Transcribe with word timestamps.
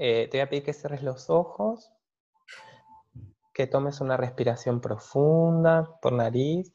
Eh, 0.00 0.28
te 0.30 0.38
voy 0.38 0.42
a 0.42 0.48
pedir 0.48 0.62
que 0.62 0.72
cierres 0.72 1.02
los 1.02 1.28
ojos, 1.28 1.92
que 3.52 3.66
tomes 3.66 4.00
una 4.00 4.16
respiración 4.16 4.80
profunda 4.80 5.98
por 6.00 6.12
nariz, 6.12 6.72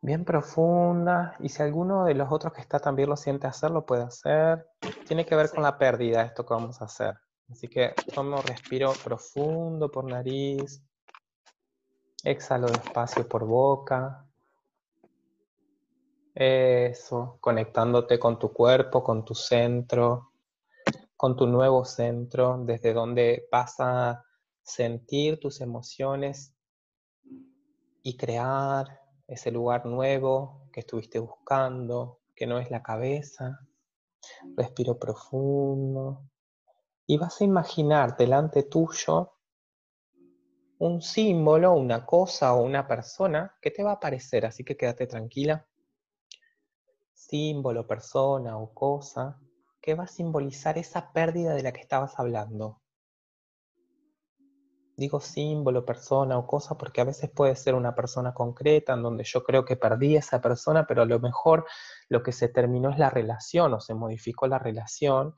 bien 0.00 0.24
profunda, 0.24 1.36
y 1.40 1.50
si 1.50 1.62
alguno 1.62 2.06
de 2.06 2.14
los 2.14 2.32
otros 2.32 2.54
que 2.54 2.62
está 2.62 2.78
también 2.78 3.10
lo 3.10 3.18
siente 3.18 3.46
hacer, 3.46 3.70
lo 3.70 3.84
puede 3.84 4.04
hacer. 4.04 4.66
Tiene 5.06 5.26
que 5.26 5.36
ver 5.36 5.50
con 5.50 5.62
la 5.62 5.76
pérdida 5.76 6.22
esto 6.22 6.46
que 6.46 6.54
vamos 6.54 6.80
a 6.80 6.86
hacer. 6.86 7.14
Así 7.50 7.68
que 7.68 7.92
tomo 8.14 8.40
respiro 8.40 8.94
profundo 9.04 9.90
por 9.90 10.04
nariz, 10.04 10.82
exhalo 12.24 12.68
despacio 12.68 13.28
por 13.28 13.44
boca. 13.44 14.24
Eso, 16.34 17.36
conectándote 17.42 18.18
con 18.18 18.38
tu 18.38 18.54
cuerpo, 18.54 19.04
con 19.04 19.22
tu 19.22 19.34
centro, 19.34 20.32
con 21.16 21.36
tu 21.36 21.46
nuevo 21.46 21.84
centro, 21.84 22.62
desde 22.64 22.92
donde 22.92 23.48
vas 23.50 23.76
a 23.78 24.24
sentir 24.62 25.40
tus 25.40 25.60
emociones 25.60 26.54
y 28.02 28.16
crear 28.16 29.00
ese 29.26 29.50
lugar 29.50 29.86
nuevo 29.86 30.68
que 30.72 30.80
estuviste 30.80 31.18
buscando, 31.18 32.20
que 32.34 32.46
no 32.46 32.58
es 32.58 32.70
la 32.70 32.82
cabeza. 32.82 33.60
Respiro 34.56 34.98
profundo. 34.98 36.28
Y 37.06 37.16
vas 37.16 37.40
a 37.40 37.44
imaginar 37.44 38.16
delante 38.16 38.64
tuyo 38.64 39.32
un 40.78 41.00
símbolo, 41.00 41.72
una 41.72 42.04
cosa 42.04 42.54
o 42.54 42.62
una 42.62 42.86
persona 42.86 43.56
que 43.62 43.70
te 43.70 43.82
va 43.82 43.92
a 43.92 43.94
aparecer, 43.94 44.44
así 44.44 44.64
que 44.64 44.76
quédate 44.76 45.06
tranquila. 45.06 45.66
Símbolo, 47.14 47.86
persona 47.86 48.58
o 48.58 48.74
cosa 48.74 49.40
que 49.86 49.94
va 49.94 50.02
a 50.02 50.08
simbolizar 50.08 50.78
esa 50.78 51.12
pérdida 51.12 51.54
de 51.54 51.62
la 51.62 51.70
que 51.70 51.80
estabas 51.80 52.18
hablando. 52.18 52.82
Digo 54.96 55.20
símbolo, 55.20 55.84
persona 55.84 56.36
o 56.36 56.46
cosa 56.48 56.76
porque 56.76 57.00
a 57.00 57.04
veces 57.04 57.30
puede 57.30 57.54
ser 57.54 57.76
una 57.76 57.94
persona 57.94 58.34
concreta 58.34 58.94
en 58.94 59.04
donde 59.04 59.22
yo 59.22 59.44
creo 59.44 59.64
que 59.64 59.76
perdí 59.76 60.16
a 60.16 60.18
esa 60.18 60.40
persona, 60.40 60.88
pero 60.88 61.02
a 61.02 61.04
lo 61.04 61.20
mejor 61.20 61.66
lo 62.08 62.24
que 62.24 62.32
se 62.32 62.48
terminó 62.48 62.90
es 62.90 62.98
la 62.98 63.10
relación 63.10 63.74
o 63.74 63.80
se 63.80 63.94
modificó 63.94 64.48
la 64.48 64.58
relación 64.58 65.36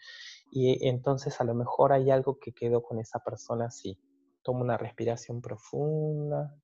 y 0.50 0.88
entonces 0.88 1.38
a 1.42 1.44
lo 1.44 1.54
mejor 1.54 1.92
hay 1.92 2.10
algo 2.10 2.38
que 2.38 2.54
quedó 2.54 2.82
con 2.82 2.98
esa 3.00 3.18
persona 3.18 3.66
así. 3.66 4.00
Tomo 4.42 4.62
una 4.62 4.78
respiración 4.78 5.42
profunda. 5.42 6.56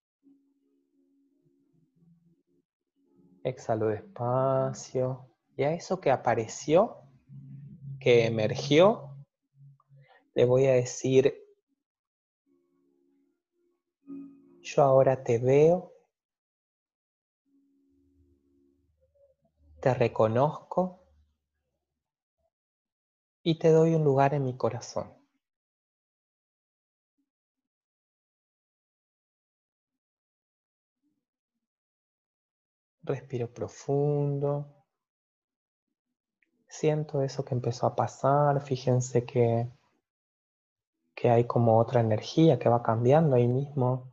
Exhalo 3.43 3.89
despacio. 3.89 5.29
Y 5.55 5.65
a 5.65 5.73
eso 5.75 6.01
que 6.01 6.11
apareció, 6.11 7.04
que 8.05 8.27
emergió, 8.27 9.17
le 10.35 10.45
voy 10.45 10.67
a 10.67 10.75
decir, 10.75 11.35
yo 14.61 14.83
ahora 14.83 15.25
te 15.25 15.39
veo, 15.39 15.91
te 19.81 19.95
reconozco 19.95 21.03
y 23.43 23.59
te 23.59 23.71
doy 23.71 23.95
un 23.95 24.05
lugar 24.05 24.35
en 24.35 24.45
mi 24.45 24.55
corazón. 24.55 25.11
Respiro 33.03 33.51
profundo 33.51 34.74
siento 36.75 37.23
eso 37.23 37.45
que 37.45 37.55
empezó 37.55 37.87
a 37.87 37.95
pasar, 37.95 38.61
fíjense 38.61 39.25
que, 39.25 39.69
que 41.15 41.31
hay 41.31 41.47
como 41.47 41.79
otra 41.79 42.01
energía 42.01 42.59
que 42.59 42.69
va 42.69 42.83
cambiando 42.83 43.37
ahí 43.37 43.47
mismo. 43.47 44.13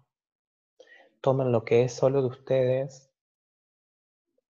Tomen 1.22 1.52
lo 1.52 1.66
que 1.66 1.84
es 1.84 1.94
solo 1.94 2.22
de 2.22 2.28
ustedes. 2.28 3.12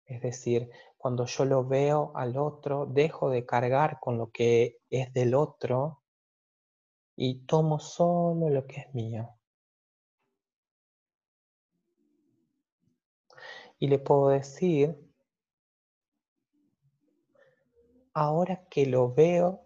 Es 0.06 0.22
decir, 0.22 0.69
cuando 0.97 1.25
yo 1.25 1.46
lo 1.46 1.66
veo 1.66 2.12
al 2.16 2.38
otro, 2.38 2.86
dejo 2.86 3.30
de 3.30 3.46
cargar 3.46 4.00
con 4.02 4.18
lo 4.18 4.30
que 4.30 4.80
es 4.90 5.13
del 5.13 5.34
otro 5.34 6.03
y 7.16 7.46
tomo 7.46 7.80
solo 7.80 8.50
lo 8.50 8.68
que 8.68 8.81
es 8.81 8.94
mío. 8.94 9.30
Y 13.80 13.88
le 13.88 14.00
puedo 14.00 14.30
decir 14.30 15.11
ahora 18.14 18.66
que 18.70 18.86
lo 18.86 19.14
veo, 19.14 19.62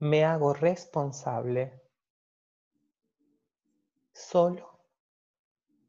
me 0.00 0.24
hago 0.24 0.54
responsable 0.54 1.82
solo 4.12 4.80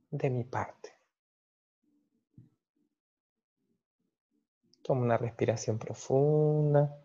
de 0.09 0.29
mi 0.29 0.43
parte. 0.43 0.97
Tomo 4.81 5.01
una 5.01 5.17
respiración 5.17 5.77
profunda. 5.77 6.95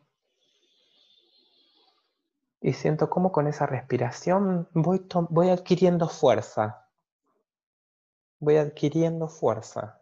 Y 2.61 2.73
siento 2.73 3.11
cómo 3.11 3.31
con 3.31 3.47
esa 3.47 3.67
respiración 3.67 4.71
voy, 4.73 5.07
voy 5.29 5.51
adquiriendo 5.51 6.09
fuerza 6.09 6.84
voy 8.39 8.57
adquiriendo 8.57 9.29
fuerza. 9.29 10.01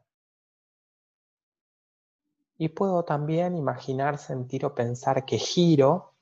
Y 2.59 2.69
puedo 2.69 3.05
también 3.05 3.57
imaginar, 3.57 4.19
sentir 4.19 4.65
o 4.65 4.75
pensar 4.75 5.25
que 5.25 5.39
giro, 5.39 6.15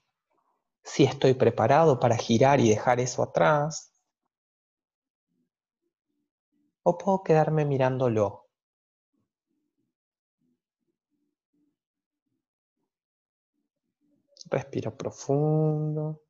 si 0.82 1.04
estoy 1.04 1.34
preparado 1.34 2.00
para 2.00 2.16
girar 2.16 2.60
y 2.60 2.69
dejar 2.69 3.00
eso 3.00 3.22
atrás. 3.22 3.93
O 6.82 6.97
puedo 6.97 7.22
quedarme 7.22 7.65
mirándolo. 7.65 8.47
Respiro 14.50 14.97
profundo. 14.97 16.22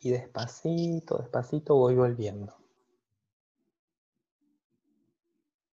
Y 0.00 0.10
despacito, 0.10 1.18
despacito 1.18 1.74
voy 1.76 1.94
volviendo. 1.94 2.59